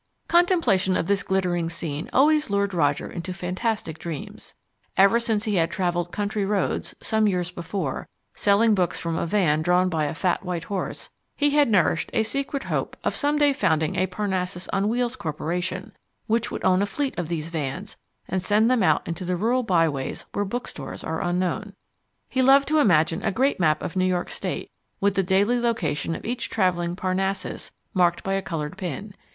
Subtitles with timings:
[0.27, 4.55] Contemplation of this glittering scene always lured Roger into fantastic dreams.
[4.97, 9.61] Ever since he had travelled country roads, some years before, selling books from a van
[9.61, 13.53] drawn by a fat white horse, he had nourished a secret hope of some day
[13.53, 15.91] founding a Parnassus on Wheels Corporation
[16.25, 17.95] which would own a fleet of these vans
[18.27, 21.75] and send them out into the rural byways where bookstores are unknown.
[22.27, 26.15] He loved to imagine a great map of New York State, with the daily location
[26.15, 29.13] of each travelling Parnassus marked by a coloured pin.